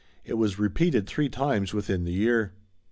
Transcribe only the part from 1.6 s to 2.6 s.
within the year.